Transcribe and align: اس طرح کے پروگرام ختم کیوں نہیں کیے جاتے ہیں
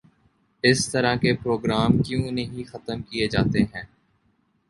اس 0.63 0.79
طرح 0.91 1.15
کے 1.15 1.33
پروگرام 1.33 1.91
ختم 1.91 2.01
کیوں 2.01 2.31
نہیں 2.31 2.63
کیے 3.01 3.27
جاتے 3.27 3.63
ہیں 3.63 3.83